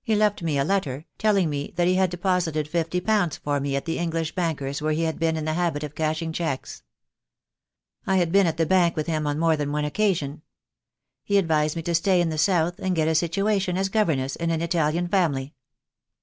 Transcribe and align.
He 0.00 0.14
left 0.16 0.42
me 0.42 0.56
a 0.58 0.64
letter, 0.64 1.04
telling 1.18 1.50
me 1.50 1.74
that 1.76 1.86
he 1.86 1.96
had 1.96 2.08
deposited 2.08 2.66
fifty 2.66 2.98
pounds 2.98 3.36
for 3.36 3.60
me 3.60 3.76
at 3.76 3.84
the 3.84 3.98
English 3.98 4.34
bankers 4.34 4.80
where 4.80 4.94
he 4.94 5.02
had 5.02 5.18
been 5.18 5.36
in 5.36 5.44
the 5.44 5.52
habit 5.52 5.84
of 5.84 5.94
cashing 5.94 6.32
cheques. 6.32 6.82
I 8.06 8.16
had 8.16 8.32
been 8.32 8.46
at 8.46 8.56
the 8.56 8.64
bank 8.64 8.96
with 8.96 9.06
him 9.06 9.26
on 9.26 9.38
more 9.38 9.58
than 9.58 9.70
one 9.70 9.84
occasion. 9.84 10.40
He 11.24 11.36
advised 11.36 11.76
me 11.76 11.82
to 11.82 11.94
stay 11.94 12.22
in 12.22 12.30
the 12.30 12.38
South, 12.38 12.78
and 12.78 12.96
get 12.96 13.06
a 13.06 13.14
situation 13.14 13.76
as 13.76 13.90
governess 13.90 14.34
in 14.34 14.48
an 14.50 14.62
Italian 14.62 15.08
family. 15.08 15.52